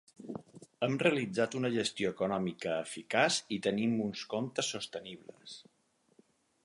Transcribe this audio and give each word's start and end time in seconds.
Hem 0.85 0.95
realitzat 1.03 1.57
una 1.59 1.71
gestió 1.75 2.13
econòmica 2.17 2.79
eficaç 2.87 3.37
i 3.59 3.63
tenim 3.67 3.95
uns 4.07 4.25
comptes 4.35 4.73
sostenibles. 4.77 5.59